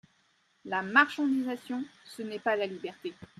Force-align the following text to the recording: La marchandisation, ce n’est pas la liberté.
La 0.65 0.81
marchandisation, 0.81 1.85
ce 2.05 2.23
n’est 2.23 2.39
pas 2.39 2.55
la 2.55 2.65
liberté. 2.65 3.13